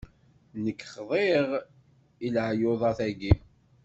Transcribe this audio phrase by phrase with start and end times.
[0.63, 1.49] Nekk xḍiɣ
[2.25, 3.33] i leɛyudat-agi.